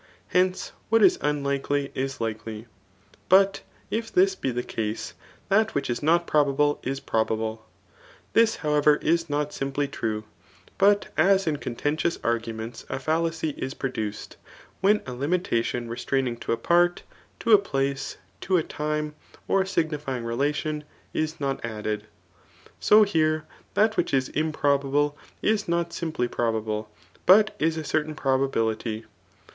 Hence, 0.29 0.71
what 0.89 1.03
is 1.03 1.19
unlikely 1.21 1.91
is 1.93 2.19
likely. 2.19 2.65
But 3.29 3.61
if 3.91 4.11
this 4.11 4.33
be 4.33 4.49
the 4.49 4.63
case, 4.63 5.13
that 5.47 5.75
which 5.75 5.91
is 5.91 6.01
not 6.01 6.25
probable 6.25 6.79
is 6.81 6.99
probable. 6.99 7.67
This, 8.33 8.55
however, 8.65 8.95
is 8.95 9.29
not 9.29 9.53
simply 9.53 9.87
true; 9.87 10.23
but 10.79 11.09
as 11.17 11.45
in. 11.45 11.57
contendotts 11.57 12.17
arguments 12.23 12.83
a 12.89 12.97
£aJlacy 12.97 13.55
is 13.59 13.75
produced, 13.75 14.37
when 14.79 15.03
a 15.05 15.13
li 15.13 15.27
mitation 15.27 15.85
resoainiog 15.87 16.39
to 16.39 16.51
a 16.51 16.57
part, 16.57 17.03
to 17.41 17.51
a 17.51 17.59
places 17.59 18.17
to 18.41 18.59
time, 18.63 19.13
or 19.47 19.63
sig« 19.67 19.91
nifying 19.91 20.25
relation, 20.25 20.83
is 21.13 21.39
not 21.39 21.63
added; 21.63 22.07
so 22.79 23.03
here 23.03 23.45
that 23.75 23.97
which 23.97 24.15
is 24.15 24.31
im 24.33 24.51
probable 24.51 25.15
is 25.43 25.67
not 25.67 25.91
dmply 25.91 26.31
probable, 26.31 26.89
but 27.27 27.55
is 27.59 27.77
a 27.77 27.83
certain 27.83 28.15
proba 28.15 28.49
bility. 28.49 29.05